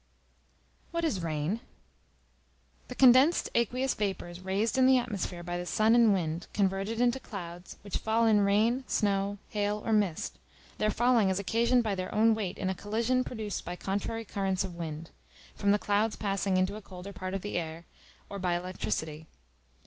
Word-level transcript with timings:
What 0.89 1.05
is 1.05 1.21
Rain? 1.21 1.59
The 2.87 2.95
condensed 2.95 3.51
aqueous 3.53 3.93
vapors 3.93 4.39
raised 4.39 4.75
in 4.75 4.87
the 4.87 4.97
atmosphere 4.97 5.43
by 5.43 5.59
the 5.59 5.65
sun 5.67 5.93
and 5.93 6.11
wind, 6.11 6.47
converted 6.55 6.99
into 6.99 7.19
clouds, 7.19 7.77
which 7.83 7.97
fall 7.99 8.25
in 8.25 8.41
rain, 8.41 8.83
snow, 8.87 9.37
hail, 9.49 9.79
or 9.85 9.93
mist: 9.93 10.39
their 10.79 10.89
falling 10.89 11.29
is 11.29 11.37
occasioned 11.37 11.83
by 11.83 11.93
their 11.93 12.11
own 12.15 12.33
weight 12.33 12.57
in 12.57 12.67
a 12.67 12.73
collision 12.73 13.23
produced 13.23 13.63
by 13.63 13.75
contrary 13.75 14.25
currents 14.25 14.63
of 14.63 14.73
wind, 14.73 15.11
from 15.53 15.69
the 15.69 15.77
clouds 15.77 16.15
passing 16.15 16.57
into 16.57 16.75
a 16.77 16.81
colder 16.81 17.13
part 17.13 17.35
of 17.35 17.43
the 17.43 17.59
air, 17.59 17.85
or 18.27 18.39
by 18.39 18.55
electricity. 18.57 19.27